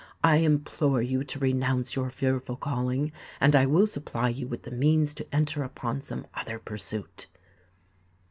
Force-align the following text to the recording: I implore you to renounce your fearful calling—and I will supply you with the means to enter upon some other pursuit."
I 0.23 0.37
implore 0.37 1.03
you 1.03 1.23
to 1.25 1.37
renounce 1.37 1.95
your 1.95 2.09
fearful 2.09 2.55
calling—and 2.55 3.55
I 3.55 3.67
will 3.67 3.85
supply 3.85 4.29
you 4.29 4.47
with 4.47 4.63
the 4.63 4.71
means 4.71 5.13
to 5.13 5.27
enter 5.31 5.61
upon 5.61 6.01
some 6.01 6.25
other 6.33 6.57
pursuit." 6.57 7.27